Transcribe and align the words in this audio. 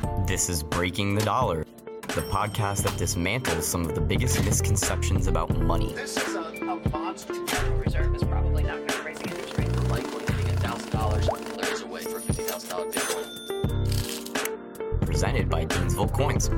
This 0.00 0.48
is 0.48 0.62
Breaking 0.62 1.14
the 1.14 1.22
Dollar, 1.22 1.66
the 2.02 2.22
podcast 2.30 2.84
that 2.84 2.92
dismantles 2.92 3.64
some 3.64 3.84
of 3.84 3.94
the 3.94 4.00
biggest 4.00 4.42
misconceptions 4.44 5.26
about 5.26 5.54
money. 5.58 5.92
This 5.92 6.16
is 6.16 6.34
a, 6.36 6.40
a 6.40 6.88
monster. 6.88 7.34
Federal 7.46 7.76
Reserve 7.78 8.14
is 8.14 8.24
probably 8.24 8.62
not 8.62 8.76
going 8.76 8.88
to 8.88 9.02
raise 9.02 9.18
the 9.18 9.28
interest 9.28 9.58
rate. 9.58 9.90
likely 9.90 10.20
hitting 10.34 10.56
$1,000 10.56 11.54
clears 11.58 11.82
away 11.82 12.02
for 12.02 12.18
$50,000 12.20 12.92
Bitcoin. 12.92 13.26
presented 15.06 15.50
by 15.50 15.64
Gainesville 15.64 16.08
Coins. 16.08 16.48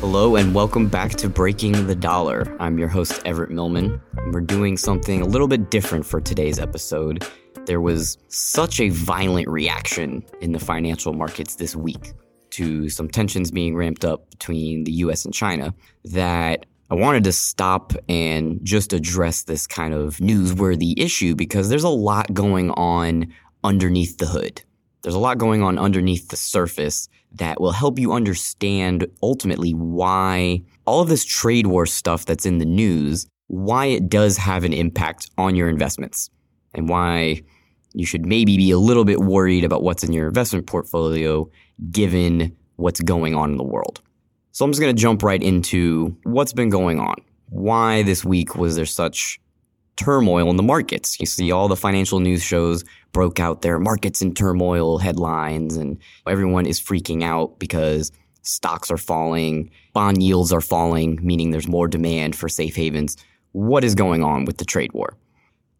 Hello, 0.00 0.36
and 0.36 0.54
welcome 0.54 0.88
back 0.88 1.12
to 1.12 1.28
Breaking 1.28 1.86
the 1.86 1.94
Dollar. 1.94 2.56
I'm 2.58 2.78
your 2.78 2.88
host, 2.88 3.22
Everett 3.24 3.50
Millman, 3.50 4.00
and 4.16 4.34
we're 4.34 4.40
doing 4.40 4.76
something 4.76 5.20
a 5.20 5.26
little 5.26 5.48
bit 5.48 5.70
different 5.70 6.04
for 6.04 6.20
today's 6.20 6.58
episode. 6.58 7.24
There 7.68 7.82
was 7.82 8.16
such 8.28 8.80
a 8.80 8.88
violent 8.88 9.46
reaction 9.46 10.24
in 10.40 10.52
the 10.52 10.58
financial 10.58 11.12
markets 11.12 11.56
this 11.56 11.76
week 11.76 12.14
to 12.52 12.88
some 12.88 13.10
tensions 13.10 13.50
being 13.50 13.76
ramped 13.76 14.06
up 14.06 14.30
between 14.30 14.84
the 14.84 14.92
US 14.92 15.26
and 15.26 15.34
China 15.34 15.74
that 16.06 16.64
I 16.88 16.94
wanted 16.94 17.24
to 17.24 17.32
stop 17.32 17.92
and 18.08 18.58
just 18.62 18.94
address 18.94 19.42
this 19.42 19.66
kind 19.66 19.92
of 19.92 20.16
newsworthy 20.16 20.94
issue 20.96 21.34
because 21.34 21.68
there's 21.68 21.84
a 21.84 21.90
lot 21.90 22.32
going 22.32 22.70
on 22.70 23.34
underneath 23.62 24.16
the 24.16 24.24
hood. 24.24 24.62
There's 25.02 25.14
a 25.14 25.18
lot 25.18 25.36
going 25.36 25.62
on 25.62 25.78
underneath 25.78 26.28
the 26.28 26.36
surface 26.36 27.10
that 27.32 27.60
will 27.60 27.72
help 27.72 27.98
you 27.98 28.14
understand 28.14 29.06
ultimately 29.22 29.72
why 29.72 30.62
all 30.86 31.02
of 31.02 31.10
this 31.10 31.26
trade 31.26 31.66
war 31.66 31.84
stuff 31.84 32.24
that's 32.24 32.46
in 32.46 32.56
the 32.56 32.64
news, 32.64 33.26
why 33.48 33.84
it 33.84 34.08
does 34.08 34.38
have 34.38 34.64
an 34.64 34.72
impact 34.72 35.28
on 35.36 35.54
your 35.54 35.68
investments 35.68 36.30
and 36.72 36.88
why 36.88 37.42
you 37.98 38.06
should 38.06 38.24
maybe 38.24 38.56
be 38.56 38.70
a 38.70 38.78
little 38.78 39.04
bit 39.04 39.18
worried 39.18 39.64
about 39.64 39.82
what's 39.82 40.04
in 40.04 40.12
your 40.12 40.28
investment 40.28 40.68
portfolio 40.68 41.50
given 41.90 42.56
what's 42.76 43.00
going 43.00 43.34
on 43.34 43.50
in 43.50 43.56
the 43.56 43.64
world. 43.64 44.00
So 44.52 44.64
I'm 44.64 44.70
just 44.70 44.80
going 44.80 44.94
to 44.94 45.02
jump 45.02 45.24
right 45.24 45.42
into 45.42 46.16
what's 46.22 46.52
been 46.52 46.70
going 46.70 47.00
on. 47.00 47.16
Why 47.48 48.04
this 48.04 48.24
week 48.24 48.54
was 48.54 48.76
there 48.76 48.86
such 48.86 49.40
turmoil 49.96 50.48
in 50.48 50.54
the 50.54 50.62
markets? 50.62 51.18
You 51.18 51.26
see 51.26 51.50
all 51.50 51.66
the 51.66 51.74
financial 51.74 52.20
news 52.20 52.40
shows 52.40 52.84
broke 53.10 53.40
out 53.40 53.62
their 53.62 53.80
markets 53.80 54.22
in 54.22 54.32
turmoil 54.32 54.98
headlines 54.98 55.76
and 55.76 55.98
everyone 56.24 56.66
is 56.66 56.80
freaking 56.80 57.24
out 57.24 57.58
because 57.58 58.12
stocks 58.42 58.92
are 58.92 58.96
falling, 58.96 59.72
bond 59.92 60.22
yields 60.22 60.52
are 60.52 60.60
falling, 60.60 61.18
meaning 61.20 61.50
there's 61.50 61.66
more 61.66 61.88
demand 61.88 62.36
for 62.36 62.48
safe 62.48 62.76
havens. 62.76 63.16
What 63.50 63.82
is 63.82 63.96
going 63.96 64.22
on 64.22 64.44
with 64.44 64.58
the 64.58 64.64
trade 64.64 64.92
war? 64.92 65.16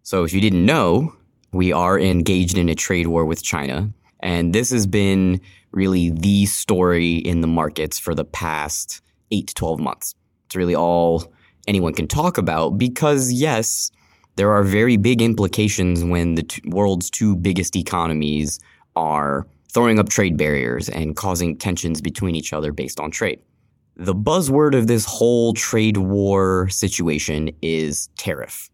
So 0.03 0.25
if 0.25 0.33
you 0.33 0.41
didn't 0.41 0.67
know, 0.67 1.15
we 1.53 1.73
are 1.73 1.99
engaged 1.99 2.59
in 2.59 2.69
a 2.69 2.75
trade 2.75 3.07
war 3.07 3.25
with 3.25 3.43
China. 3.43 3.91
And 4.21 4.55
this 4.55 4.71
has 4.71 4.87
been 4.87 5.41
really 5.73 6.11
the 6.11 6.47
story 6.47 7.17
in 7.17 7.41
the 7.41 7.47
markets 7.47 7.99
for 7.99 8.15
the 8.15 8.25
past 8.25 9.01
eight 9.31 9.49
to 9.49 9.55
12 9.55 9.81
months. 9.81 10.15
It's 10.47 10.57
really 10.57 10.75
all 10.75 11.33
anyone 11.67 11.95
can 11.95 12.09
talk 12.09 12.39
about 12.39 12.79
because, 12.79 13.33
yes, 13.33 13.91
there 14.37 14.53
are 14.53 14.63
very 14.63 14.97
big 14.97 15.21
implications 15.21 16.05
when 16.05 16.35
the 16.35 16.43
t- 16.43 16.63
world's 16.67 17.11
two 17.11 17.37
biggest 17.37 17.77
economies 17.77 18.59
are 18.97 19.47
throwing 19.73 19.99
up 19.99 20.09
trade 20.09 20.37
barriers 20.37 20.89
and 20.89 21.17
causing 21.17 21.57
tensions 21.57 22.01
between 22.01 22.35
each 22.35 22.53
other 22.53 22.73
based 22.73 22.99
on 22.99 23.11
trade. 23.11 23.41
The 23.97 24.15
buzzword 24.15 24.77
of 24.77 24.87
this 24.87 25.05
whole 25.05 25.53
trade 25.55 25.97
war 25.97 26.69
situation 26.69 27.51
is 27.63 28.09
tariff. 28.17 28.71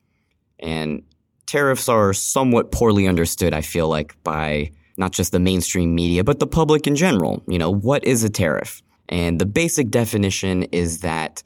And 0.61 1.03
tariffs 1.47 1.89
are 1.89 2.13
somewhat 2.13 2.73
poorly 2.73 3.07
understood, 3.07 3.53
I 3.53 3.61
feel 3.61 3.89
like, 3.89 4.17
by 4.23 4.71
not 4.97 5.13
just 5.13 5.33
the 5.33 5.41
mainstream 5.41 5.95
media, 5.95 6.25
but 6.25 6.39
the 6.39 6.47
public 6.47 6.87
in 6.87 6.97
general. 6.97 7.43
You 7.47 7.59
know, 7.59 7.71
what 7.71 8.05
is 8.05 8.25
a 8.25 8.31
tariff? 8.31 8.83
And 9.09 9.41
the 9.41 9.47
basic 9.47 9.91
definition 9.91 10.65
is 10.65 11.01
that 11.01 11.43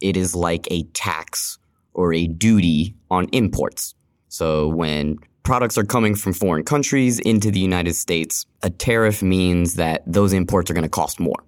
it 0.00 0.16
is 0.16 0.34
like 0.34 0.66
a 0.70 0.84
tax 0.94 1.58
or 1.94 2.12
a 2.12 2.26
duty 2.26 2.94
on 3.10 3.28
imports. 3.32 3.94
So 4.28 4.68
when 4.68 5.18
products 5.42 5.76
are 5.76 5.84
coming 5.84 6.14
from 6.14 6.32
foreign 6.32 6.64
countries 6.64 7.18
into 7.18 7.50
the 7.50 7.60
United 7.60 7.94
States, 7.94 8.46
a 8.62 8.70
tariff 8.70 9.22
means 9.22 9.74
that 9.74 10.02
those 10.06 10.32
imports 10.32 10.70
are 10.70 10.74
going 10.74 10.84
to 10.84 10.88
cost 10.88 11.20
more. 11.20 11.44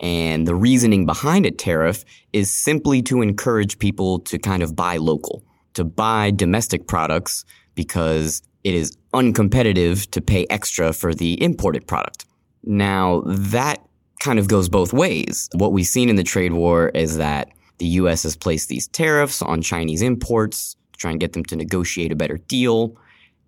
And 0.00 0.46
the 0.46 0.54
reasoning 0.54 1.06
behind 1.06 1.46
a 1.46 1.50
tariff 1.50 2.04
is 2.32 2.54
simply 2.54 3.02
to 3.02 3.20
encourage 3.20 3.78
people 3.78 4.20
to 4.20 4.38
kind 4.38 4.62
of 4.62 4.76
buy 4.76 4.98
local, 4.98 5.42
to 5.78 5.84
buy 5.84 6.32
domestic 6.32 6.88
products 6.88 7.44
because 7.76 8.42
it 8.64 8.74
is 8.74 8.96
uncompetitive 9.14 10.10
to 10.10 10.20
pay 10.20 10.44
extra 10.50 10.92
for 10.92 11.14
the 11.14 11.40
imported 11.40 11.86
product. 11.86 12.24
Now, 12.64 13.22
that 13.24 13.80
kind 14.18 14.40
of 14.40 14.48
goes 14.48 14.68
both 14.68 14.92
ways. 14.92 15.48
What 15.54 15.72
we've 15.72 15.86
seen 15.86 16.08
in 16.08 16.16
the 16.16 16.24
trade 16.24 16.52
war 16.52 16.88
is 16.88 17.16
that 17.18 17.50
the 17.78 17.86
US 18.00 18.24
has 18.24 18.36
placed 18.36 18.68
these 18.68 18.88
tariffs 18.88 19.40
on 19.40 19.62
Chinese 19.62 20.02
imports 20.02 20.74
to 20.94 20.98
try 20.98 21.12
and 21.12 21.20
get 21.20 21.32
them 21.32 21.44
to 21.44 21.54
negotiate 21.54 22.10
a 22.10 22.16
better 22.16 22.38
deal. 22.48 22.96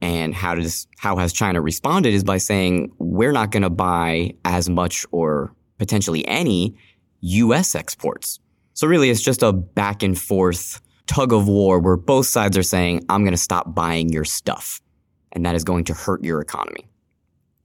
And 0.01 0.33
how 0.33 0.55
does 0.55 0.87
how 0.99 1.17
has 1.17 1.33
China 1.33 1.61
responded 1.61 2.15
is 2.15 2.23
by 2.23 2.39
saying 2.39 2.93
we're 2.99 3.33
not 3.33 3.51
going 3.51 3.65
to 3.65 3.71
buy 3.71 4.35
as 4.45 4.71
much 4.71 5.05
or 5.11 5.53
potentially 5.79 6.25
any 6.29 6.77
US 7.23 7.75
exports. 7.75 8.39
So 8.75 8.87
really 8.87 9.11
it's 9.11 9.21
just 9.21 9.43
a 9.43 9.53
back 9.53 10.05
and 10.05 10.17
forth 10.17 10.81
tug 11.11 11.33
of 11.33 11.49
war 11.49 11.81
where 11.81 11.97
both 11.97 12.27
sides 12.27 12.57
are 12.57 12.63
saying 12.63 13.05
I'm 13.09 13.25
going 13.25 13.33
to 13.33 13.37
stop 13.37 13.75
buying 13.75 14.11
your 14.11 14.25
stuff 14.25 14.81
and 15.33 15.45
that 15.45 15.57
is 15.57 15.65
going 15.65 15.83
to 15.85 15.93
hurt 15.93 16.23
your 16.23 16.41
economy. 16.41 16.89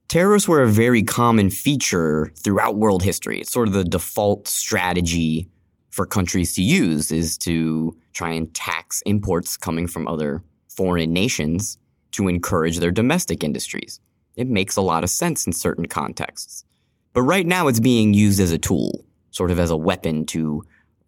Tariffs 0.07 0.47
were 0.47 0.63
a 0.63 0.67
very 0.67 1.03
common 1.03 1.51
feature 1.51 2.31
throughout 2.35 2.75
world 2.75 3.03
history. 3.03 3.39
It's 3.39 3.51
sort 3.51 3.67
of 3.67 3.75
the 3.75 3.83
default 3.83 4.47
strategy 4.47 5.47
for 5.91 6.07
countries 6.07 6.55
to 6.55 6.63
use 6.63 7.11
is 7.11 7.37
to 7.39 7.95
try 8.13 8.31
and 8.31 8.51
tax 8.55 9.03
imports 9.05 9.57
coming 9.57 9.85
from 9.85 10.07
other 10.07 10.43
foreign 10.67 11.13
nations 11.13 11.77
to 12.13 12.27
encourage 12.27 12.79
their 12.79 12.91
domestic 12.91 13.43
industries. 13.43 13.99
It 14.35 14.47
makes 14.47 14.75
a 14.75 14.81
lot 14.81 15.03
of 15.03 15.11
sense 15.11 15.45
in 15.45 15.53
certain 15.53 15.85
contexts. 15.85 16.65
But 17.13 17.21
right 17.21 17.45
now 17.45 17.67
it's 17.67 17.79
being 17.79 18.15
used 18.15 18.39
as 18.39 18.51
a 18.51 18.57
tool, 18.57 19.05
sort 19.29 19.51
of 19.51 19.59
as 19.59 19.69
a 19.69 19.77
weapon 19.77 20.25
to 20.27 20.63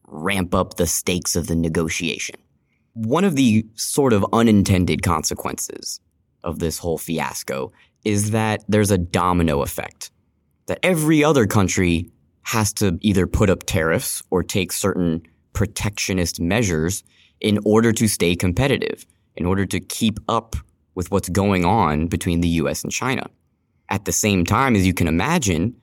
ramp 0.08 0.56
up 0.56 0.76
the 0.76 0.88
stakes 0.88 1.36
of 1.36 1.48
the 1.48 1.56
negotiation. 1.56 2.36
One 2.94 3.24
of 3.24 3.36
the 3.36 3.66
sort 3.76 4.14
of 4.14 4.26
unintended 4.34 5.04
consequences 5.04 6.00
of 6.44 6.60
this 6.60 6.80
whole 6.80 6.98
fiasco 6.98 7.72
is 8.04 8.32
that 8.32 8.64
there's 8.68 8.92
a 8.92 8.98
domino 8.98 9.62
effect. 9.62 10.12
That 10.68 10.80
every 10.82 11.24
other 11.24 11.46
country 11.46 12.10
has 12.44 12.74
to 12.74 12.98
either 13.02 13.28
put 13.28 13.50
up 13.50 13.64
tariffs 13.66 14.24
or 14.30 14.42
take 14.42 14.72
certain 14.72 15.22
protectionist 15.54 16.40
measures 16.40 17.04
in 17.42 17.60
order 17.66 17.92
to 17.92 18.08
stay 18.08 18.36
competitive, 18.36 19.06
in 19.36 19.46
order 19.46 19.66
to 19.66 19.80
keep 19.80 20.20
up 20.30 20.56
with 20.96 21.12
what's 21.12 21.30
going 21.30 21.66
on 21.66 22.08
between 22.08 22.42
the 22.42 22.48
US 22.50 22.84
and 22.84 22.92
China. 22.92 23.30
At 23.90 24.06
the 24.06 24.12
same 24.12 24.46
time, 24.46 24.76
as 24.76 24.86
you 24.88 24.94
can 24.94 25.08
imagine, 25.08 25.76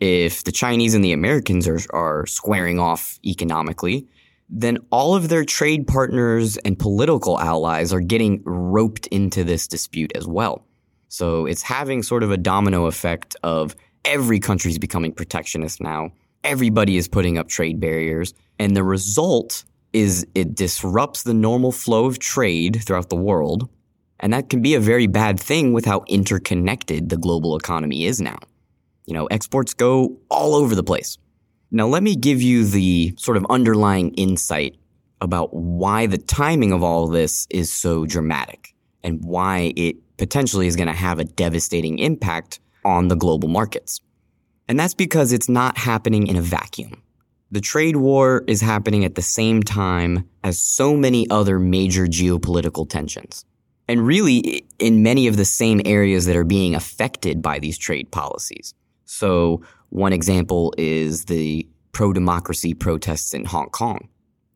if 0.00 0.44
the 0.44 0.52
Chinese 0.52 0.94
and 0.94 1.04
the 1.04 1.12
Americans 1.12 1.68
are, 1.68 1.80
are 1.90 2.26
squaring 2.26 2.78
off 2.78 3.18
economically, 3.24 4.06
then 4.48 4.78
all 4.90 5.14
of 5.14 5.28
their 5.28 5.44
trade 5.44 5.86
partners 5.86 6.56
and 6.58 6.78
political 6.78 7.40
allies 7.40 7.92
are 7.92 8.00
getting 8.00 8.42
roped 8.44 9.06
into 9.08 9.44
this 9.44 9.66
dispute 9.66 10.12
as 10.14 10.26
well. 10.26 10.66
So 11.08 11.46
it's 11.46 11.62
having 11.62 12.02
sort 12.02 12.22
of 12.22 12.30
a 12.30 12.36
domino 12.36 12.86
effect 12.86 13.36
of 13.42 13.74
every 14.04 14.40
country's 14.40 14.78
becoming 14.78 15.12
protectionist 15.12 15.80
now. 15.80 16.10
Everybody 16.42 16.96
is 16.96 17.08
putting 17.08 17.38
up 17.38 17.48
trade 17.48 17.80
barriers. 17.80 18.34
And 18.58 18.76
the 18.76 18.84
result 18.84 19.64
is 19.92 20.26
it 20.34 20.54
disrupts 20.54 21.22
the 21.22 21.34
normal 21.34 21.72
flow 21.72 22.04
of 22.06 22.18
trade 22.18 22.82
throughout 22.84 23.08
the 23.08 23.16
world. 23.16 23.70
And 24.20 24.32
that 24.32 24.50
can 24.50 24.60
be 24.60 24.74
a 24.74 24.80
very 24.80 25.06
bad 25.06 25.40
thing 25.40 25.72
with 25.72 25.84
how 25.84 26.04
interconnected 26.08 27.08
the 27.08 27.16
global 27.16 27.56
economy 27.56 28.04
is 28.06 28.20
now. 28.20 28.38
You 29.06 29.14
know, 29.14 29.26
exports 29.26 29.74
go 29.74 30.18
all 30.30 30.54
over 30.54 30.74
the 30.74 30.82
place. 30.82 31.18
Now, 31.70 31.86
let 31.86 32.02
me 32.02 32.16
give 32.16 32.40
you 32.40 32.64
the 32.64 33.14
sort 33.18 33.36
of 33.36 33.44
underlying 33.50 34.14
insight 34.14 34.76
about 35.20 35.52
why 35.54 36.06
the 36.06 36.18
timing 36.18 36.72
of 36.72 36.82
all 36.82 37.04
of 37.04 37.12
this 37.12 37.46
is 37.50 37.72
so 37.72 38.06
dramatic 38.06 38.74
and 39.02 39.24
why 39.24 39.72
it 39.76 39.96
potentially 40.16 40.66
is 40.66 40.76
going 40.76 40.88
to 40.88 40.94
have 40.94 41.18
a 41.18 41.24
devastating 41.24 41.98
impact 41.98 42.60
on 42.84 43.08
the 43.08 43.16
global 43.16 43.48
markets. 43.48 44.00
And 44.68 44.78
that's 44.78 44.94
because 44.94 45.32
it's 45.32 45.48
not 45.48 45.76
happening 45.76 46.26
in 46.26 46.36
a 46.36 46.40
vacuum. 46.40 47.02
The 47.50 47.60
trade 47.60 47.96
war 47.96 48.44
is 48.46 48.60
happening 48.60 49.04
at 49.04 49.14
the 49.14 49.22
same 49.22 49.62
time 49.62 50.28
as 50.42 50.58
so 50.58 50.96
many 50.96 51.28
other 51.30 51.58
major 51.58 52.06
geopolitical 52.06 52.88
tensions. 52.88 53.44
And 53.86 54.06
really, 54.06 54.64
in 54.78 55.02
many 55.02 55.26
of 55.26 55.36
the 55.36 55.44
same 55.44 55.80
areas 55.84 56.24
that 56.26 56.36
are 56.36 56.44
being 56.44 56.74
affected 56.74 57.42
by 57.42 57.58
these 57.58 57.76
trade 57.76 58.10
policies. 58.10 58.74
So, 59.04 59.62
one 59.90 60.12
example 60.12 60.74
is 60.76 61.26
the 61.26 61.68
pro 61.92 62.12
democracy 62.12 62.74
protests 62.74 63.32
in 63.34 63.44
Hong 63.44 63.70
Kong. 63.70 64.08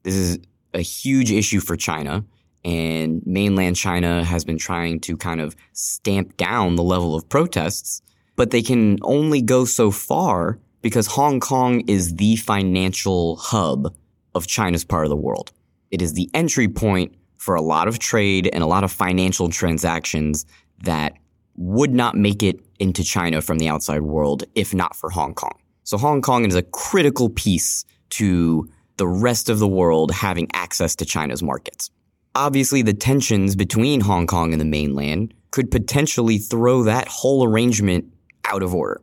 This 0.02 0.14
is 0.14 0.38
a 0.74 0.80
huge 0.80 1.30
issue 1.30 1.60
for 1.60 1.76
China, 1.76 2.24
and 2.64 3.22
mainland 3.24 3.76
China 3.76 4.24
has 4.24 4.44
been 4.44 4.58
trying 4.58 5.00
to 5.00 5.16
kind 5.16 5.40
of 5.40 5.54
stamp 5.72 6.36
down 6.36 6.76
the 6.76 6.82
level 6.82 7.14
of 7.14 7.28
protests 7.28 8.02
but 8.38 8.52
they 8.52 8.62
can 8.62 8.98
only 9.02 9.42
go 9.42 9.64
so 9.64 9.90
far 9.90 10.60
because 10.80 11.08
Hong 11.08 11.40
Kong 11.40 11.80
is 11.88 12.14
the 12.14 12.36
financial 12.36 13.34
hub 13.34 13.92
of 14.32 14.46
China's 14.46 14.84
part 14.84 15.04
of 15.04 15.10
the 15.10 15.16
world. 15.16 15.50
It 15.90 16.00
is 16.00 16.12
the 16.12 16.30
entry 16.34 16.68
point 16.68 17.16
for 17.36 17.56
a 17.56 17.60
lot 17.60 17.88
of 17.88 17.98
trade 17.98 18.48
and 18.52 18.62
a 18.62 18.66
lot 18.66 18.84
of 18.84 18.92
financial 18.92 19.48
transactions 19.48 20.46
that 20.84 21.14
would 21.56 21.92
not 21.92 22.14
make 22.14 22.44
it 22.44 22.60
into 22.78 23.02
China 23.04 23.40
from 23.40 23.58
the 23.58 23.68
outside 23.68 24.02
world 24.02 24.44
if 24.54 24.74
not 24.74 24.96
for 24.96 25.10
Hong 25.10 25.34
Kong. 25.34 25.58
So 25.84 25.96
Hong 25.96 26.20
Kong 26.22 26.44
is 26.44 26.54
a 26.54 26.62
critical 26.62 27.30
piece 27.30 27.84
to 28.10 28.68
the 28.96 29.06
rest 29.06 29.48
of 29.48 29.58
the 29.58 29.68
world 29.68 30.10
having 30.10 30.48
access 30.52 30.94
to 30.96 31.04
China's 31.04 31.42
markets. 31.42 31.90
Obviously, 32.34 32.82
the 32.82 32.94
tensions 32.94 33.56
between 33.56 34.00
Hong 34.00 34.26
Kong 34.26 34.52
and 34.52 34.60
the 34.60 34.66
mainland 34.66 35.34
could 35.50 35.70
potentially 35.70 36.38
throw 36.38 36.82
that 36.82 37.08
whole 37.08 37.44
arrangement 37.44 38.04
out 38.44 38.62
of 38.62 38.74
order. 38.74 39.00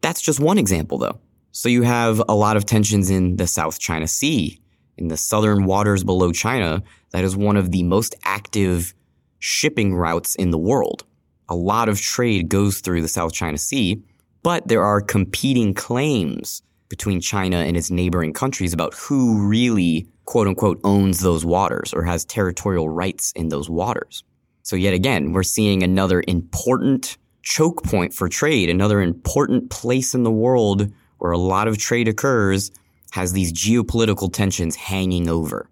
That's 0.00 0.20
just 0.20 0.40
one 0.40 0.58
example, 0.58 0.98
though. 0.98 1.20
So 1.52 1.68
you 1.68 1.82
have 1.82 2.22
a 2.28 2.34
lot 2.34 2.56
of 2.56 2.64
tensions 2.64 3.10
in 3.10 3.36
the 3.36 3.46
South 3.46 3.78
China 3.78 4.08
Sea, 4.08 4.58
in 4.96 5.08
the 5.08 5.16
southern 5.16 5.64
waters 5.64 6.02
below 6.02 6.32
China, 6.32 6.82
that 7.10 7.24
is 7.24 7.36
one 7.36 7.56
of 7.56 7.70
the 7.70 7.82
most 7.82 8.14
active 8.24 8.94
shipping 9.38 9.94
routes 9.94 10.34
in 10.34 10.50
the 10.50 10.58
world. 10.58 11.04
A 11.52 11.54
lot 11.54 11.90
of 11.90 12.00
trade 12.00 12.48
goes 12.48 12.80
through 12.80 13.02
the 13.02 13.08
South 13.08 13.34
China 13.34 13.58
Sea, 13.58 14.02
but 14.42 14.68
there 14.68 14.82
are 14.82 15.02
competing 15.02 15.74
claims 15.74 16.62
between 16.88 17.20
China 17.20 17.58
and 17.58 17.76
its 17.76 17.90
neighboring 17.90 18.32
countries 18.32 18.72
about 18.72 18.94
who 18.94 19.46
really, 19.46 20.08
quote 20.24 20.48
unquote, 20.48 20.80
owns 20.82 21.20
those 21.20 21.44
waters 21.44 21.92
or 21.92 22.04
has 22.04 22.24
territorial 22.24 22.88
rights 22.88 23.32
in 23.36 23.50
those 23.50 23.68
waters. 23.68 24.24
So, 24.62 24.76
yet 24.76 24.94
again, 24.94 25.34
we're 25.34 25.42
seeing 25.42 25.82
another 25.82 26.24
important 26.26 27.18
choke 27.42 27.82
point 27.84 28.14
for 28.14 28.30
trade, 28.30 28.70
another 28.70 29.02
important 29.02 29.68
place 29.68 30.14
in 30.14 30.22
the 30.22 30.30
world 30.30 30.90
where 31.18 31.32
a 31.32 31.38
lot 31.38 31.68
of 31.68 31.76
trade 31.76 32.08
occurs 32.08 32.70
has 33.10 33.34
these 33.34 33.52
geopolitical 33.52 34.32
tensions 34.32 34.74
hanging 34.74 35.28
over. 35.28 35.68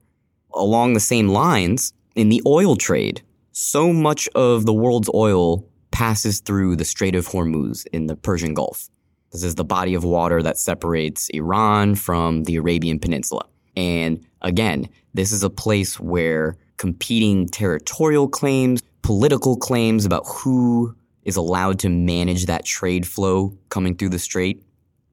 Along 0.54 0.92
the 0.92 1.00
same 1.00 1.28
lines, 1.28 1.94
in 2.14 2.28
the 2.28 2.42
oil 2.44 2.76
trade, 2.76 3.22
so 3.52 3.94
much 3.94 4.28
of 4.34 4.66
the 4.66 4.74
world's 4.74 5.08
oil 5.14 5.66
passes 5.90 6.40
through 6.40 6.76
the 6.76 6.84
Strait 6.84 7.14
of 7.14 7.28
Hormuz 7.28 7.86
in 7.92 8.06
the 8.06 8.16
Persian 8.16 8.54
Gulf. 8.54 8.88
This 9.32 9.42
is 9.42 9.54
the 9.54 9.64
body 9.64 9.94
of 9.94 10.04
water 10.04 10.42
that 10.42 10.58
separates 10.58 11.28
Iran 11.30 11.94
from 11.94 12.44
the 12.44 12.56
Arabian 12.56 12.98
Peninsula. 12.98 13.46
And 13.76 14.24
again, 14.42 14.88
this 15.14 15.32
is 15.32 15.42
a 15.42 15.50
place 15.50 16.00
where 16.00 16.56
competing 16.76 17.46
territorial 17.46 18.28
claims, 18.28 18.82
political 19.02 19.56
claims 19.56 20.04
about 20.04 20.24
who 20.26 20.94
is 21.24 21.36
allowed 21.36 21.78
to 21.80 21.88
manage 21.88 22.46
that 22.46 22.64
trade 22.64 23.06
flow 23.06 23.56
coming 23.68 23.96
through 23.96 24.08
the 24.08 24.18
strait 24.18 24.64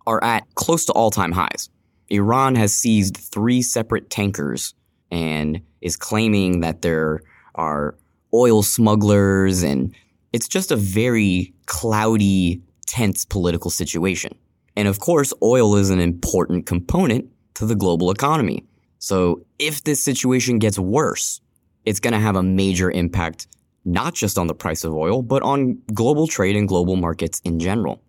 are 0.06 0.24
at 0.24 0.44
close 0.56 0.86
to 0.86 0.94
all 0.94 1.12
time 1.12 1.34
highs. 1.34 1.70
Iran 2.10 2.56
has 2.56 2.74
seized 2.74 3.18
three 3.18 3.62
separate 3.62 4.10
tankers 4.10 4.74
and 5.12 5.62
is 5.82 5.98
claiming 5.98 6.62
that 6.62 6.82
there 6.82 7.22
are 7.56 7.96
oil 8.34 8.64
smugglers 8.64 9.64
and 9.64 9.94
it's 10.34 10.48
just 10.48 10.72
a 10.72 10.76
very 10.76 11.54
cloudy, 11.66 12.62
tense 12.86 13.26
political 13.26 13.72
situation. 13.72 14.34
And 14.76 14.88
of 14.88 15.00
course, 15.00 15.34
oil 15.42 15.76
is 15.76 15.90
an 15.90 16.00
important 16.00 16.66
component 16.66 17.26
to 17.56 17.66
the 17.66 17.76
global 17.76 18.12
economy. 18.12 18.66
So 19.00 19.46
if 19.60 19.84
this 19.84 20.04
situation 20.04 20.60
gets 20.60 20.78
worse, 20.78 21.42
it's 21.86 22.00
going 22.00 22.14
to 22.14 22.20
have 22.20 22.36
a 22.36 22.44
major 22.44 22.92
impact 22.92 23.48
not 23.86 24.14
just 24.14 24.38
on 24.38 24.48
the 24.48 24.54
price 24.54 24.84
of 24.84 24.94
oil, 24.94 25.22
but 25.22 25.42
on 25.44 25.82
global 25.94 26.28
trade 26.28 26.58
and 26.58 26.68
global 26.68 26.98
markets 26.98 27.40
in 27.46 27.60
general. 27.60 28.04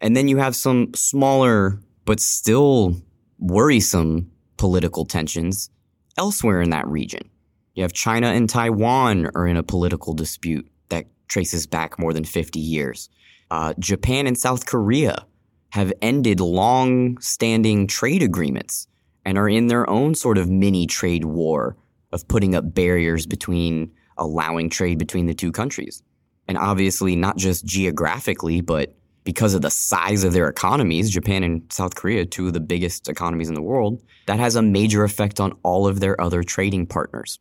And 0.00 0.16
then 0.16 0.26
you 0.26 0.38
have 0.38 0.56
some 0.56 0.92
smaller, 0.94 1.78
but 2.04 2.18
still 2.18 2.96
worrisome 3.38 4.30
political 4.56 5.04
tensions 5.04 5.70
elsewhere 6.18 6.60
in 6.60 6.70
that 6.70 6.86
region. 6.88 7.30
You 7.74 7.84
have 7.84 7.92
China 7.92 8.28
and 8.28 8.50
Taiwan 8.50 9.30
are 9.34 9.46
in 9.46 9.56
a 9.56 9.62
political 9.62 10.12
dispute 10.12 10.68
traces 11.32 11.66
back 11.66 11.98
more 11.98 12.12
than 12.12 12.24
50 12.24 12.60
years. 12.60 13.08
Uh, 13.50 13.72
Japan 13.78 14.26
and 14.26 14.36
South 14.36 14.66
Korea 14.66 15.26
have 15.70 15.92
ended 16.02 16.40
long 16.40 17.18
standing 17.20 17.86
trade 17.86 18.22
agreements 18.22 18.86
and 19.24 19.38
are 19.38 19.48
in 19.48 19.68
their 19.68 19.88
own 19.88 20.14
sort 20.14 20.36
of 20.36 20.50
mini 20.50 20.86
trade 20.86 21.24
war 21.24 21.76
of 22.12 22.28
putting 22.28 22.54
up 22.54 22.74
barriers 22.74 23.26
between 23.26 23.90
allowing 24.18 24.68
trade 24.68 24.98
between 24.98 25.26
the 25.26 25.34
two 25.34 25.50
countries. 25.50 26.02
And 26.46 26.58
obviously, 26.58 27.16
not 27.16 27.38
just 27.38 27.64
geographically, 27.64 28.60
but 28.60 28.94
because 29.24 29.54
of 29.54 29.62
the 29.62 29.70
size 29.70 30.24
of 30.24 30.32
their 30.32 30.48
economies, 30.48 31.10
Japan 31.10 31.42
and 31.44 31.62
South 31.72 31.94
Korea, 31.94 32.26
two 32.26 32.48
of 32.48 32.52
the 32.52 32.60
biggest 32.60 33.08
economies 33.08 33.48
in 33.48 33.54
the 33.54 33.62
world, 33.62 34.02
that 34.26 34.40
has 34.40 34.56
a 34.56 34.62
major 34.62 35.04
effect 35.04 35.40
on 35.40 35.52
all 35.62 35.86
of 35.86 36.00
their 36.00 36.20
other 36.20 36.42
trading 36.42 36.86
partners. 36.86 37.38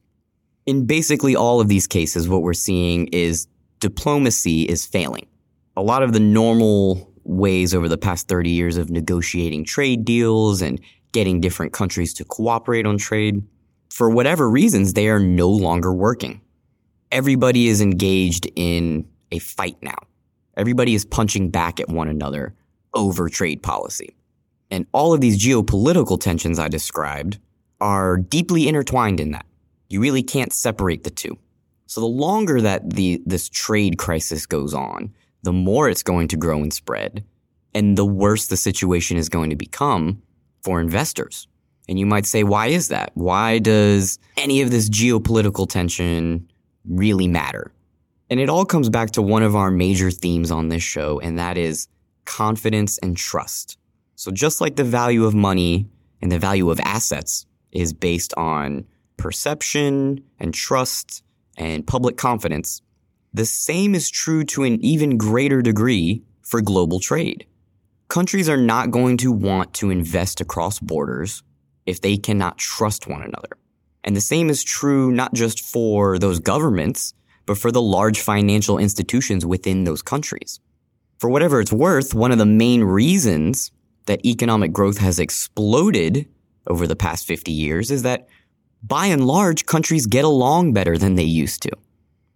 In 0.66 0.86
basically 0.86 1.36
all 1.36 1.60
of 1.60 1.68
these 1.68 1.88
cases, 1.88 2.30
what 2.30 2.44
we're 2.44 2.54
seeing 2.54 3.08
is 3.08 3.48
diplomacy 3.82 4.64
is 4.64 4.86
failing. 4.86 5.28
A 5.76 5.82
lot 5.82 6.04
of 6.04 6.14
the 6.14 6.20
normal 6.20 7.12
ways 7.26 7.76
over 7.76 7.90
the 7.90 7.98
past 7.98 8.30
30 8.30 8.50
years 8.50 8.78
of 8.78 8.90
negotiating 8.90 9.66
trade 9.66 10.06
deals 10.06 10.62
and 10.62 10.80
getting 11.12 11.42
different 11.42 11.74
countries 11.74 12.14
to 12.14 12.24
cooperate 12.24 12.86
on 12.86 12.98
trade, 12.98 13.44
for 13.90 14.10
whatever 14.10 14.50
reasons, 14.50 14.94
they 14.94 15.10
are 15.10 15.20
no 15.20 15.50
longer 15.50 15.94
working 15.94 16.40
everybody 17.12 17.68
is 17.68 17.82
engaged 17.82 18.50
in 18.56 19.06
a 19.32 19.40
fight 19.40 19.78
now. 19.82 19.98
Everybody 20.58 20.96
is 20.96 21.06
punching 21.06 21.50
back 21.50 21.80
at 21.80 21.90
one 21.90 22.08
another 22.08 22.56
over 22.94 23.30
trade 23.30 23.62
policy. 23.62 24.16
And 24.70 24.86
all 24.94 25.14
of 25.14 25.22
these 25.22 25.44
geopolitical 25.44 26.20
tensions 26.20 26.58
I 26.58 26.68
described 26.68 27.40
are 27.80 28.18
deeply 28.18 28.68
intertwined 28.68 29.20
in 29.20 29.32
that. 29.32 29.46
You 29.90 30.02
really 30.02 30.24
can't 30.24 30.54
separate 30.54 31.04
the 31.04 31.10
two. 31.10 31.38
So 31.92 32.00
the 32.00 32.08
longer 32.08 32.62
that 32.62 32.90
the 32.90 33.22
this 33.26 33.50
trade 33.50 33.98
crisis 33.98 34.46
goes 34.46 34.74
on, 34.74 35.14
the 35.44 35.52
more 35.52 35.90
it's 35.90 36.04
going 36.04 36.30
to 36.30 36.38
grow 36.38 36.62
and 36.62 36.74
spread, 36.74 37.26
and 37.74 37.98
the 37.98 38.06
worse 38.06 38.48
the 38.48 38.56
situation 38.56 39.18
is 39.18 39.28
going 39.28 39.50
to 39.50 39.58
become 39.58 40.22
for 40.62 40.80
investors. 40.80 41.50
And 41.90 42.00
you 42.00 42.06
might 42.06 42.26
say, 42.26 42.46
why 42.46 42.68
is 42.68 42.88
that? 42.88 43.12
Why 43.16 43.60
does 43.60 44.20
any 44.38 44.62
of 44.62 44.72
this 44.72 44.90
geopolitical 44.90 45.68
tension 45.68 46.50
really 46.86 47.28
matter. 47.28 47.74
And 48.30 48.40
it 48.40 48.48
all 48.48 48.64
comes 48.64 48.90
back 48.90 49.12
to 49.12 49.22
one 49.22 49.44
of 49.44 49.56
our 49.56 49.70
major 49.70 50.12
themes 50.12 50.50
on 50.50 50.70
this 50.70 50.84
show, 50.84 51.20
and 51.20 51.38
that 51.38 51.58
is 51.58 51.90
confidence 52.24 52.98
and 53.00 53.18
trust. 53.18 53.78
So, 54.16 54.32
just 54.32 54.62
like 54.62 54.78
the 54.78 54.86
value 54.86 55.26
of 55.26 55.34
money 55.34 55.90
and 56.22 56.32
the 56.32 56.40
value 56.40 56.70
of 56.72 56.80
assets 56.80 57.46
is 57.74 57.92
based 57.92 58.34
on 58.38 58.86
perception 59.18 60.24
and 60.40 60.54
trust 60.54 61.24
and 61.62 61.86
public 61.86 62.18
confidence, 62.18 62.82
the 63.36 63.46
same 63.46 63.94
is 63.94 64.10
true 64.10 64.44
to 64.46 64.64
an 64.64 64.84
even 64.84 65.16
greater 65.16 65.62
degree 65.62 66.24
for 66.42 66.60
global 66.60 67.00
trade. 67.00 67.46
Countries 68.08 68.50
are 68.50 68.58
not 68.58 68.90
going 68.90 69.16
to 69.18 69.32
want 69.32 69.72
to 69.76 69.92
invest 69.92 70.42
across 70.42 70.80
borders 70.80 71.44
if 71.86 72.02
they 72.02 72.18
cannot 72.18 72.58
trust 72.58 73.08
one 73.08 73.22
another. 73.22 73.58
And 74.04 74.16
the 74.16 74.22
same 74.22 74.50
is 74.50 74.64
true 74.64 75.12
not 75.12 75.36
just 75.36 75.60
for 75.62 76.18
those 76.18 76.40
governments, 76.40 77.14
but 77.46 77.60
for 77.60 77.72
the 77.72 77.82
large 77.82 78.20
financial 78.20 78.80
institutions 78.80 79.46
within 79.46 79.84
those 79.84 80.02
countries. 80.02 80.60
For 81.20 81.30
whatever 81.30 81.62
it's 81.62 81.72
worth, 81.72 82.16
one 82.16 82.32
of 82.32 82.40
the 82.40 82.46
main 82.48 82.84
reasons 82.84 83.72
that 84.08 84.26
economic 84.26 84.74
growth 84.74 84.98
has 84.98 85.20
exploded 85.20 86.28
over 86.66 86.88
the 86.88 86.96
past 86.96 87.28
50 87.28 87.52
years 87.52 87.92
is 87.92 88.02
that 88.02 88.28
by 88.84 89.08
and 89.08 89.26
large, 89.26 89.66
countries 89.66 90.06
get 90.06 90.26
along 90.26 90.74
better 90.74 90.98
than 90.98 91.16
they 91.16 91.24
used 91.24 91.62
to. 91.64 91.72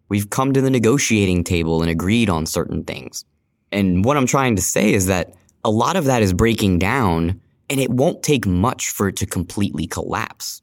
We've 0.10 0.30
come 0.30 0.54
to 0.54 0.62
the 0.62 0.70
negotiating 0.70 1.44
table 1.44 1.82
and 1.82 1.90
agreed 1.90 2.30
on 2.30 2.46
certain 2.46 2.84
things. 2.84 3.26
And 3.72 4.06
what 4.06 4.18
I'm 4.18 4.28
trying 4.28 4.56
to 4.56 4.62
say 4.62 4.94
is 4.94 5.08
that 5.08 5.34
a 5.64 5.72
lot 5.72 5.96
of 5.96 6.06
that 6.06 6.22
is 6.22 6.34
breaking 6.34 6.80
down 6.80 7.42
and 7.70 7.80
it 7.80 7.90
won't 7.90 8.22
take 8.22 8.46
much 8.46 8.92
for 8.92 9.08
it 9.08 9.16
to 9.18 9.26
completely 9.26 9.88
collapse. 9.88 10.62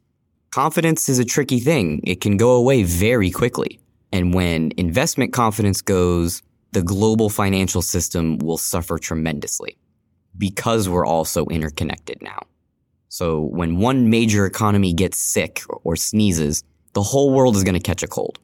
Confidence 0.52 1.08
is 1.08 1.18
a 1.18 1.24
tricky 1.24 1.58
thing. 1.58 2.00
It 2.04 2.20
can 2.20 2.36
go 2.36 2.52
away 2.52 2.84
very 2.84 3.30
quickly. 3.30 3.80
And 4.12 4.32
when 4.32 4.72
investment 4.76 5.32
confidence 5.32 5.82
goes, 5.82 6.42
the 6.72 6.82
global 6.82 7.28
financial 7.28 7.82
system 7.82 8.38
will 8.38 8.58
suffer 8.58 8.98
tremendously 8.98 9.76
because 10.38 10.88
we're 10.88 11.06
all 11.06 11.24
so 11.24 11.46
interconnected 11.46 12.18
now. 12.22 12.40
So 13.12 13.42
when 13.42 13.76
one 13.76 14.08
major 14.08 14.46
economy 14.46 14.94
gets 14.94 15.18
sick 15.18 15.60
or 15.84 15.96
sneezes, 15.96 16.64
the 16.94 17.02
whole 17.02 17.30
world 17.30 17.56
is 17.56 17.62
going 17.62 17.74
to 17.74 17.78
catch 17.78 18.02
a 18.02 18.06
cold. 18.06 18.38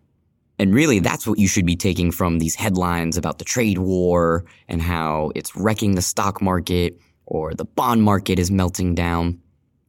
And 0.58 0.74
really, 0.74 0.98
that's 0.98 1.26
what 1.26 1.38
you 1.38 1.48
should 1.48 1.64
be 1.64 1.74
taking 1.74 2.10
from 2.10 2.38
these 2.38 2.54
headlines 2.54 3.16
about 3.16 3.38
the 3.38 3.46
trade 3.46 3.78
war 3.78 4.44
and 4.68 4.82
how 4.82 5.32
it's 5.34 5.56
wrecking 5.56 5.94
the 5.94 6.02
stock 6.02 6.42
market 6.42 7.00
or 7.24 7.54
the 7.54 7.64
bond 7.64 8.02
market 8.02 8.38
is 8.38 8.50
melting 8.50 8.94
down. 8.94 9.40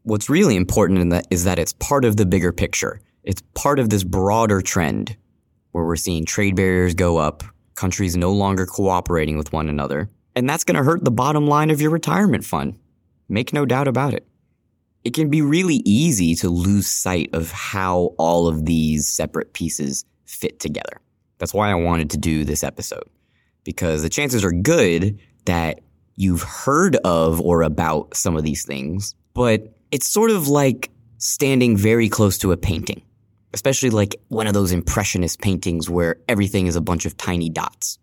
What's 0.03 0.29
really 0.29 0.55
important 0.55 1.09
that 1.09 1.27
is 1.29 1.43
that 1.43 1.59
it's 1.59 1.73
part 1.73 2.05
of 2.05 2.15
the 2.15 2.25
bigger 2.25 2.53
picture. 2.53 3.01
It's 3.25 3.43
part 3.55 3.79
of 3.79 3.89
this 3.89 4.05
broader 4.05 4.61
trend 4.61 5.17
where 5.73 5.83
we're 5.83 5.97
seeing 5.97 6.23
trade 6.23 6.55
barriers 6.55 6.93
go 6.93 7.17
up, 7.17 7.43
countries 7.75 8.15
no 8.15 8.31
longer 8.31 8.65
cooperating 8.65 9.35
with 9.35 9.51
one 9.51 9.67
another, 9.67 10.09
And 10.37 10.49
that's 10.49 10.63
going 10.63 10.77
to 10.77 10.83
hurt 10.83 11.03
the 11.03 11.11
bottom 11.11 11.47
line 11.47 11.69
of 11.69 11.81
your 11.81 11.91
retirement 11.91 12.45
fund. 12.45 12.79
Make 13.27 13.51
no 13.51 13.65
doubt 13.65 13.89
about 13.89 14.13
it. 14.13 14.28
It 15.03 15.13
can 15.13 15.29
be 15.29 15.41
really 15.41 15.81
easy 15.85 16.35
to 16.35 16.49
lose 16.49 16.87
sight 16.87 17.29
of 17.33 17.51
how 17.51 18.13
all 18.17 18.47
of 18.47 18.65
these 18.65 19.07
separate 19.07 19.53
pieces 19.53 20.05
fit 20.25 20.59
together. 20.59 21.01
That's 21.37 21.53
why 21.53 21.71
I 21.71 21.75
wanted 21.75 22.09
to 22.11 22.17
do 22.17 22.43
this 22.43 22.63
episode, 22.63 23.07
because 23.63 24.01
the 24.01 24.09
chances 24.09 24.43
are 24.43 24.51
good 24.51 25.19
that 25.45 25.79
you've 26.17 26.43
heard 26.43 26.97
of 26.97 27.39
or 27.39 27.61
about 27.61 28.15
some 28.15 28.35
of 28.35 28.43
these 28.43 28.65
things, 28.65 29.15
but 29.33 29.73
it's 29.91 30.07
sort 30.07 30.31
of 30.31 30.49
like 30.49 30.91
standing 31.17 31.77
very 31.77 32.09
close 32.09 32.37
to 32.39 32.51
a 32.51 32.57
painting, 32.57 33.01
especially 33.53 33.89
like 33.89 34.17
one 34.27 34.47
of 34.47 34.53
those 34.53 34.73
impressionist 34.73 35.39
paintings 35.39 35.89
where 35.89 36.17
everything 36.27 36.67
is 36.67 36.75
a 36.75 36.81
bunch 36.81 37.05
of 37.05 37.15
tiny 37.15 37.49
dots. 37.49 37.97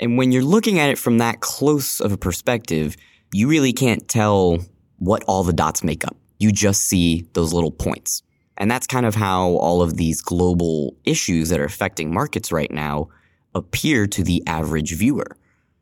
And 0.00 0.18
when 0.18 0.32
you're 0.32 0.42
looking 0.42 0.80
at 0.80 0.90
it 0.90 0.98
from 0.98 1.18
that 1.18 1.40
close 1.40 2.00
of 2.00 2.10
a 2.10 2.18
perspective, 2.18 2.96
you 3.32 3.46
really 3.48 3.72
can't 3.72 4.08
tell 4.08 4.58
what 4.98 5.22
all 5.24 5.44
the 5.44 5.52
dots 5.52 5.84
make 5.84 6.04
up. 6.04 6.16
You 6.40 6.50
just 6.50 6.84
see 6.84 7.28
those 7.34 7.52
little 7.52 7.70
points. 7.70 8.22
And 8.56 8.70
that's 8.70 8.86
kind 8.86 9.06
of 9.06 9.14
how 9.14 9.50
all 9.56 9.80
of 9.80 9.96
these 9.96 10.20
global 10.20 10.96
issues 11.04 11.48
that 11.50 11.60
are 11.60 11.64
affecting 11.64 12.12
markets 12.12 12.50
right 12.50 12.70
now 12.70 13.08
appear 13.54 14.06
to 14.08 14.24
the 14.24 14.42
average 14.46 14.96
viewer. 14.96 15.36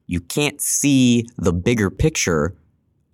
You 0.06 0.20
can't 0.20 0.60
see 0.60 1.26
the 1.36 1.52
bigger 1.52 1.90
picture 1.90 2.54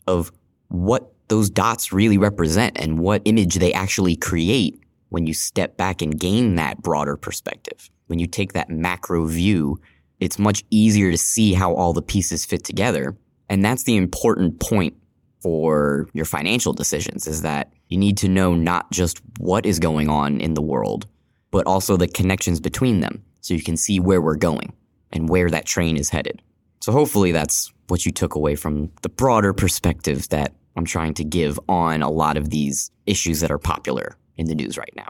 of 0.07 0.33
what 0.69 1.13
those 1.29 1.51
dots 1.51 1.93
really 1.93 2.19
represent 2.19 2.79
and 2.79 2.99
what 2.99 3.23
image 3.25 3.57
they 3.57 3.73
actually 3.73 4.17
create 4.17 4.81
when 5.09 5.27
you 5.27 5.35
step 5.35 5.77
back 5.77 6.03
and 6.03 6.19
gain 6.19 6.57
that 6.57 6.83
broader 6.83 7.17
perspective. 7.17 7.91
When 8.07 8.19
you 8.19 8.27
take 8.27 8.53
that 8.53 8.69
macro 8.69 9.27
view, 9.27 9.81
it's 10.21 10.39
much 10.39 10.65
easier 10.71 11.11
to 11.11 11.19
see 11.19 11.55
how 11.55 11.75
all 11.75 11.93
the 11.93 12.03
pieces 12.03 12.45
fit 12.45 12.65
together. 12.65 13.17
And 13.49 13.65
that's 13.65 13.85
the 13.85 13.97
important 13.97 14.61
point 14.61 14.95
for 15.45 16.09
your 16.15 16.25
financial 16.25 16.73
decisions 16.73 17.27
is 17.27 17.43
that 17.43 17.71
you 17.89 17.99
need 17.99 18.17
to 18.17 18.31
know 18.31 18.55
not 18.55 18.91
just 18.91 19.21
what 19.39 19.67
is 19.67 19.79
going 19.79 20.09
on 20.09 20.41
in 20.41 20.55
the 20.55 20.63
world, 20.63 21.07
but 21.51 21.67
also 21.67 21.99
the 21.99 22.09
connections 22.09 22.61
between 22.61 23.01
them 23.01 23.23
so 23.43 23.53
you 23.53 23.63
can 23.63 23.77
see 23.77 24.01
where 24.01 24.23
we're 24.23 24.37
going 24.37 24.73
and 25.13 25.29
where 25.29 25.51
that 25.51 25.67
train 25.67 25.99
is 25.99 26.09
headed. 26.09 26.41
So 26.81 26.93
hopefully 26.93 27.31
that's 27.31 27.71
what 27.89 28.07
you 28.07 28.11
took 28.11 28.35
away 28.35 28.57
from 28.57 28.91
the 29.03 29.11
broader 29.11 29.53
perspective 29.53 30.31
that 30.31 30.55
I'm 30.77 30.87
trying 30.87 31.13
to 31.15 31.25
give 31.25 31.61
on 31.69 32.01
a 32.01 32.11
lot 32.11 32.39
of 32.39 32.49
these 32.49 32.91
issues 33.05 33.41
that 33.41 33.51
are 33.51 33.59
popular 33.59 34.17
in 34.39 34.47
the 34.47 34.55
news 34.55 34.79
right 34.79 34.95
now. 34.97 35.09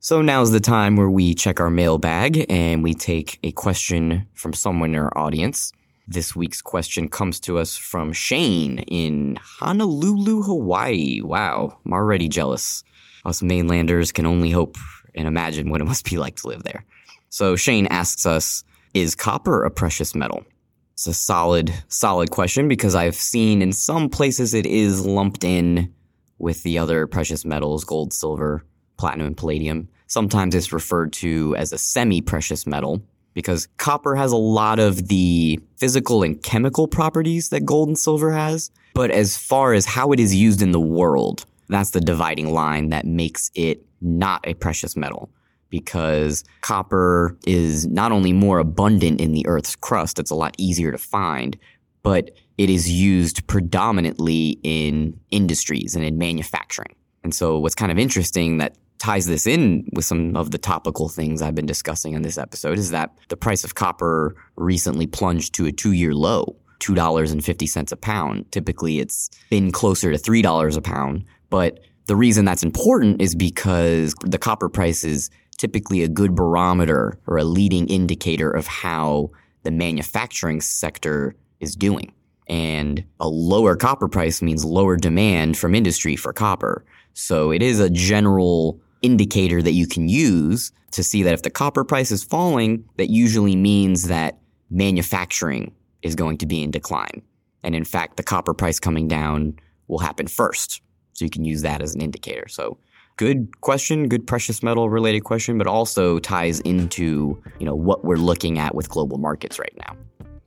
So 0.00 0.22
now's 0.22 0.52
the 0.52 0.60
time 0.60 0.96
where 0.96 1.10
we 1.10 1.34
check 1.34 1.60
our 1.60 1.68
mailbag 1.68 2.46
and 2.48 2.82
we 2.82 2.94
take 2.94 3.38
a 3.42 3.52
question 3.52 4.26
from 4.32 4.54
someone 4.54 4.94
in 4.94 5.00
our 5.00 5.12
audience. 5.18 5.70
This 6.08 6.36
week's 6.36 6.62
question 6.62 7.08
comes 7.08 7.40
to 7.40 7.58
us 7.58 7.76
from 7.76 8.12
Shane 8.12 8.78
in 8.78 9.38
Honolulu, 9.42 10.42
Hawaii. 10.42 11.20
Wow, 11.20 11.80
I'm 11.84 11.92
already 11.92 12.28
jealous. 12.28 12.84
Us 13.24 13.42
mainlanders 13.42 14.12
can 14.12 14.24
only 14.24 14.52
hope 14.52 14.76
and 15.16 15.26
imagine 15.26 15.68
what 15.68 15.80
it 15.80 15.84
must 15.84 16.08
be 16.08 16.16
like 16.16 16.36
to 16.36 16.46
live 16.46 16.62
there. 16.62 16.84
So 17.28 17.56
Shane 17.56 17.88
asks 17.88 18.24
us, 18.24 18.62
is 18.94 19.16
copper 19.16 19.64
a 19.64 19.70
precious 19.70 20.14
metal? 20.14 20.44
It's 20.92 21.08
a 21.08 21.12
solid, 21.12 21.74
solid 21.88 22.30
question 22.30 22.68
because 22.68 22.94
I've 22.94 23.16
seen 23.16 23.60
in 23.60 23.72
some 23.72 24.08
places 24.08 24.54
it 24.54 24.64
is 24.64 25.04
lumped 25.04 25.42
in 25.42 25.92
with 26.38 26.62
the 26.62 26.78
other 26.78 27.08
precious 27.08 27.44
metals, 27.44 27.82
gold, 27.82 28.12
silver, 28.12 28.64
platinum, 28.96 29.26
and 29.26 29.36
palladium. 29.36 29.88
Sometimes 30.06 30.54
it's 30.54 30.72
referred 30.72 31.12
to 31.14 31.56
as 31.56 31.72
a 31.72 31.78
semi 31.78 32.20
precious 32.20 32.64
metal 32.64 33.02
because 33.36 33.68
copper 33.76 34.16
has 34.16 34.32
a 34.32 34.36
lot 34.36 34.78
of 34.78 35.08
the 35.08 35.60
physical 35.76 36.22
and 36.22 36.42
chemical 36.42 36.88
properties 36.88 37.50
that 37.50 37.66
gold 37.66 37.86
and 37.86 37.98
silver 37.98 38.32
has. 38.32 38.70
But 38.94 39.10
as 39.10 39.36
far 39.36 39.74
as 39.74 39.84
how 39.84 40.10
it 40.12 40.18
is 40.18 40.34
used 40.34 40.62
in 40.62 40.72
the 40.72 40.80
world, 40.80 41.44
that's 41.68 41.90
the 41.90 42.00
dividing 42.00 42.54
line 42.54 42.88
that 42.88 43.04
makes 43.04 43.50
it 43.54 43.84
not 44.00 44.40
a 44.48 44.54
precious 44.54 44.96
metal 44.96 45.28
because 45.68 46.44
copper 46.62 47.36
is 47.46 47.86
not 47.86 48.10
only 48.10 48.32
more 48.32 48.58
abundant 48.58 49.20
in 49.20 49.32
the 49.32 49.46
Earth's 49.46 49.76
crust, 49.76 50.18
it's 50.18 50.30
a 50.30 50.34
lot 50.34 50.54
easier 50.56 50.90
to 50.90 50.96
find, 50.96 51.58
but 52.02 52.30
it 52.56 52.70
is 52.70 52.90
used 52.90 53.46
predominantly 53.48 54.58
in 54.62 55.20
industries 55.30 55.94
and 55.94 56.02
in 56.02 56.16
manufacturing. 56.16 56.94
And 57.22 57.34
so 57.34 57.58
what's 57.58 57.74
kind 57.74 57.92
of 57.92 57.98
interesting 57.98 58.56
that 58.58 58.76
ties 58.98 59.26
this 59.26 59.46
in 59.46 59.88
with 59.92 60.04
some 60.04 60.36
of 60.36 60.50
the 60.50 60.58
topical 60.58 61.08
things 61.08 61.42
I've 61.42 61.54
been 61.54 61.66
discussing 61.66 62.14
in 62.14 62.22
this 62.22 62.38
episode 62.38 62.78
is 62.78 62.90
that 62.90 63.16
the 63.28 63.36
price 63.36 63.64
of 63.64 63.74
copper 63.74 64.36
recently 64.56 65.06
plunged 65.06 65.54
to 65.54 65.66
a 65.66 65.72
two 65.72 65.92
year 65.92 66.14
low. 66.14 66.56
$2.50 66.80 67.90
a 67.90 67.96
pound. 67.96 68.52
Typically, 68.52 69.00
it's 69.00 69.30
been 69.48 69.72
closer 69.72 70.12
to 70.12 70.18
$3 70.18 70.76
a 70.76 70.80
pound. 70.82 71.24
But 71.48 71.80
the 72.06 72.16
reason 72.16 72.44
that's 72.44 72.62
important 72.62 73.22
is 73.22 73.34
because 73.34 74.14
the 74.20 74.38
copper 74.38 74.68
price 74.68 75.02
is 75.02 75.30
typically 75.56 76.02
a 76.02 76.08
good 76.08 76.34
barometer 76.34 77.18
or 77.26 77.38
a 77.38 77.44
leading 77.44 77.88
indicator 77.88 78.50
of 78.50 78.66
how 78.66 79.30
the 79.62 79.70
manufacturing 79.70 80.60
sector 80.60 81.34
is 81.60 81.74
doing. 81.74 82.12
And 82.48 83.04
a 83.18 83.28
lower 83.28 83.74
copper 83.74 84.08
price 84.08 84.40
means 84.40 84.64
lower 84.64 84.96
demand 84.96 85.58
from 85.58 85.74
industry 85.74 86.14
for 86.14 86.32
copper. 86.32 86.84
So 87.14 87.50
it 87.50 87.62
is 87.62 87.80
a 87.80 87.90
general 87.90 88.80
indicator 89.06 89.62
that 89.62 89.72
you 89.72 89.86
can 89.86 90.08
use 90.08 90.72
to 90.90 91.02
see 91.02 91.22
that 91.22 91.34
if 91.34 91.42
the 91.42 91.50
copper 91.50 91.84
price 91.84 92.10
is 92.10 92.24
falling, 92.24 92.84
that 92.96 93.08
usually 93.08 93.56
means 93.56 94.08
that 94.08 94.38
manufacturing 94.70 95.72
is 96.02 96.14
going 96.14 96.38
to 96.38 96.46
be 96.46 96.62
in 96.62 96.70
decline. 96.70 97.22
And 97.62 97.74
in 97.74 97.84
fact, 97.84 98.16
the 98.16 98.22
copper 98.22 98.54
price 98.54 98.78
coming 98.78 99.08
down 99.08 99.58
will 99.88 99.98
happen 99.98 100.26
first. 100.26 100.82
So 101.12 101.24
you 101.24 101.30
can 101.30 101.44
use 101.44 101.62
that 101.62 101.80
as 101.80 101.94
an 101.94 102.02
indicator. 102.02 102.48
So 102.48 102.78
good 103.16 103.60
question, 103.60 104.08
good 104.08 104.26
precious 104.26 104.62
metal 104.62 104.90
related 104.90 105.24
question, 105.24 105.56
but 105.56 105.66
also 105.66 106.18
ties 106.18 106.60
into, 106.60 107.42
you 107.58 107.66
know, 107.66 107.74
what 107.74 108.04
we're 108.04 108.16
looking 108.16 108.58
at 108.58 108.74
with 108.74 108.88
global 108.88 109.18
markets 109.18 109.58
right 109.58 109.74
now. 109.78 109.96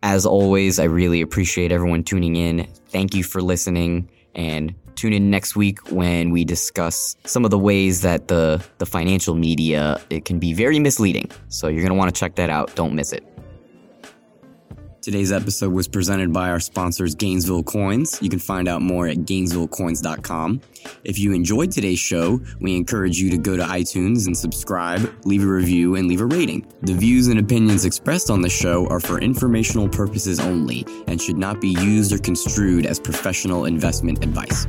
As 0.03 0.25
always, 0.25 0.79
I 0.79 0.85
really 0.85 1.21
appreciate 1.21 1.71
everyone 1.71 2.03
tuning 2.03 2.35
in. 2.35 2.67
Thank 2.89 3.15
you 3.15 3.23
for 3.23 3.41
listening 3.41 4.09
and 4.35 4.73
tune 4.99 5.13
in 5.13 5.29
next 5.29 5.55
week 5.55 5.79
when 5.91 6.31
we 6.31 6.43
discuss 6.43 7.15
some 7.23 7.45
of 7.45 7.51
the 7.51 7.57
ways 7.57 8.01
that 8.01 8.27
the 8.27 8.61
the 8.79 8.85
financial 8.85 9.35
media 9.35 9.99
it 10.09 10.25
can 10.25 10.39
be 10.39 10.51
very 10.53 10.79
misleading. 10.79 11.31
So 11.47 11.67
you're 11.67 11.81
going 11.81 11.95
to 11.95 11.97
want 11.97 12.13
to 12.13 12.19
check 12.19 12.35
that 12.35 12.49
out. 12.49 12.75
Don't 12.75 12.93
miss 12.93 13.13
it. 13.13 13.23
Today's 15.01 15.31
episode 15.31 15.71
was 15.71 15.87
presented 15.87 16.33
by 16.33 16.49
our 16.49 16.59
sponsors, 16.59 17.15
Gainesville 17.15 17.63
Coins. 17.63 18.19
You 18.21 18.29
can 18.29 18.37
find 18.39 18.67
out 18.67 18.81
more 18.81 19.07
at 19.07 19.19
GainesvilleCoins.com. 19.19 20.59
If 21.05 21.17
you 21.17 21.31
enjoyed 21.31 21.71
today's 21.71 21.99
show, 21.99 22.41
we 22.59 22.75
encourage 22.75 23.17
you 23.17 23.29
to 23.29 23.37
go 23.37 23.55
to 23.55 23.63
iTunes 23.63 24.27
and 24.27 24.35
subscribe, 24.35 25.09
leave 25.23 25.43
a 25.43 25.47
review, 25.47 25.95
and 25.95 26.09
leave 26.09 26.19
a 26.19 26.25
rating. 26.25 26.67
The 26.81 26.95
views 26.95 27.27
and 27.27 27.39
opinions 27.39 27.85
expressed 27.85 28.29
on 28.29 28.41
the 28.41 28.49
show 28.49 28.87
are 28.87 28.99
for 28.99 29.21
informational 29.21 29.87
purposes 29.87 30.41
only 30.41 30.85
and 31.07 31.21
should 31.21 31.37
not 31.37 31.61
be 31.61 31.69
used 31.69 32.11
or 32.11 32.17
construed 32.17 32.85
as 32.85 32.99
professional 32.99 33.65
investment 33.65 34.21
advice. 34.21 34.67